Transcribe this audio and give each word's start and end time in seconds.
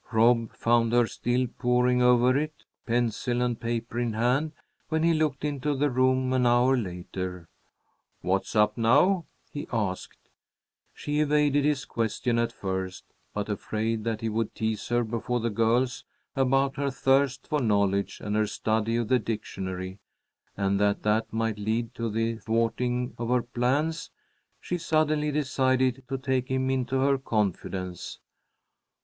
Rob 0.11 0.51
found 0.55 0.93
her 0.93 1.05
still 1.05 1.45
poring 1.59 2.01
over 2.01 2.35
it, 2.35 2.65
pencil 2.87 3.39
and 3.43 3.59
paper 3.61 3.99
in 3.99 4.13
hand, 4.13 4.53
when 4.89 5.03
he 5.03 5.13
looked 5.13 5.45
into 5.45 5.75
the 5.75 5.91
room 5.91 6.33
an 6.33 6.47
hour 6.47 6.75
later. 6.75 7.47
"What's 8.21 8.55
up 8.55 8.75
now?" 8.79 9.25
he 9.51 9.67
asked. 9.71 10.17
She 10.95 11.19
evaded 11.19 11.65
his 11.65 11.85
question 11.85 12.39
at 12.39 12.51
first, 12.51 13.03
but, 13.35 13.47
afraid 13.47 14.03
that 14.03 14.21
he 14.21 14.27
would 14.29 14.55
tease 14.55 14.87
her 14.87 15.03
before 15.03 15.39
the 15.39 15.51
girls 15.51 16.03
about 16.35 16.77
her 16.77 16.89
thirst 16.89 17.45
for 17.45 17.61
knowledge 17.61 18.19
and 18.23 18.35
her 18.35 18.47
study 18.47 18.95
of 18.95 19.07
the 19.07 19.19
dictionary, 19.19 19.99
and 20.57 20.79
that 20.79 21.03
that 21.03 21.31
might 21.31 21.59
lead 21.59 21.93
to 21.93 22.09
the 22.09 22.37
thwarting 22.37 23.13
of 23.19 23.29
her 23.29 23.43
plans, 23.43 24.09
she 24.59 24.79
suddenly 24.79 25.31
decided 25.31 26.03
to 26.09 26.17
take 26.17 26.47
him 26.47 26.71
into 26.71 27.01
her 27.01 27.19
confidence. 27.19 28.17